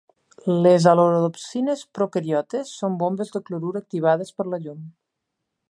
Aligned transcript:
Les 0.67 0.87
halorodopsines 0.91 1.83
procariotes 1.99 2.73
són 2.79 2.97
bombes 3.05 3.35
de 3.37 3.45
clorur 3.51 3.75
activades 3.83 4.35
per 4.39 4.49
la 4.55 4.63
llum. 4.65 4.81